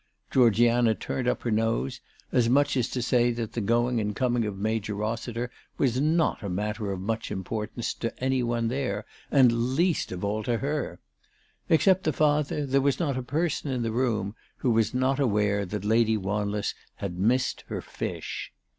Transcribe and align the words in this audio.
Georgiana 0.31 0.95
turned 0.95 1.27
up 1.27 1.43
her 1.43 1.51
nose, 1.51 2.01
as 2.31 2.49
much 2.49 2.75
as 2.75 2.89
to 2.89 3.03
say 3.03 3.29
that 3.29 3.53
the 3.53 3.61
going 3.61 3.99
and 4.01 4.15
coming 4.15 4.45
of 4.45 4.57
Major 4.57 4.95
Rossiter 4.95 5.51
was 5.77 6.01
not 6.01 6.41
a 6.41 6.49
matter 6.49 6.91
of 6.91 6.99
much 6.99 7.29
importance 7.29 7.93
to 7.93 8.11
any 8.19 8.41
one 8.41 8.67
there, 8.67 9.05
and, 9.29 9.75
least 9.75 10.11
of 10.11 10.23
all, 10.23 10.41
to 10.41 10.57
her. 10.57 10.99
Except 11.69 12.03
the 12.03 12.11
father, 12.13 12.65
there 12.65 12.81
was 12.81 12.99
not 12.99 13.15
a 13.15 13.21
person 13.21 13.69
in 13.69 13.83
the 13.83 13.91
room 13.91 14.33
who 14.57 14.71
was 14.71 14.91
not 14.91 15.19
aware 15.19 15.67
that 15.67 15.85
Lady 15.85 16.17
Wanless 16.17 16.73
had 16.95 17.19
missed 17.19 17.63
her 17.67 17.79
fish. 17.79 18.51